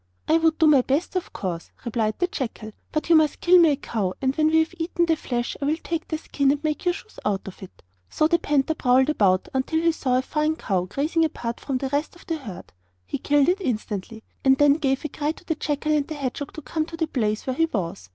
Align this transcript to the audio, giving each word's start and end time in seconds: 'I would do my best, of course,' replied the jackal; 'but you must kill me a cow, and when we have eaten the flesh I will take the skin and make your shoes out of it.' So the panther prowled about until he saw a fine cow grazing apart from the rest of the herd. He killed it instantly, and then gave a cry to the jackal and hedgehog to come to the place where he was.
'I 0.27 0.37
would 0.39 0.57
do 0.57 0.65
my 0.65 0.81
best, 0.81 1.15
of 1.15 1.31
course,' 1.31 1.69
replied 1.85 2.15
the 2.17 2.25
jackal; 2.25 2.71
'but 2.91 3.07
you 3.07 3.15
must 3.15 3.39
kill 3.39 3.59
me 3.59 3.69
a 3.73 3.75
cow, 3.75 4.15
and 4.19 4.35
when 4.35 4.47
we 4.47 4.57
have 4.57 4.73
eaten 4.79 5.05
the 5.05 5.15
flesh 5.15 5.55
I 5.61 5.65
will 5.65 5.77
take 5.83 6.07
the 6.07 6.17
skin 6.17 6.49
and 6.49 6.63
make 6.63 6.85
your 6.85 6.95
shoes 6.95 7.19
out 7.23 7.47
of 7.47 7.61
it.' 7.61 7.83
So 8.09 8.25
the 8.27 8.39
panther 8.39 8.73
prowled 8.73 9.09
about 9.11 9.47
until 9.53 9.79
he 9.79 9.91
saw 9.91 10.17
a 10.17 10.23
fine 10.23 10.55
cow 10.55 10.85
grazing 10.85 11.23
apart 11.23 11.59
from 11.59 11.77
the 11.77 11.89
rest 11.89 12.15
of 12.15 12.25
the 12.25 12.37
herd. 12.37 12.73
He 13.05 13.19
killed 13.19 13.47
it 13.47 13.61
instantly, 13.61 14.23
and 14.43 14.57
then 14.57 14.73
gave 14.77 15.05
a 15.05 15.09
cry 15.09 15.33
to 15.33 15.45
the 15.45 15.53
jackal 15.53 15.91
and 15.91 16.09
hedgehog 16.09 16.51
to 16.53 16.63
come 16.63 16.87
to 16.87 16.97
the 16.97 17.05
place 17.05 17.45
where 17.45 17.55
he 17.55 17.65
was. 17.67 18.09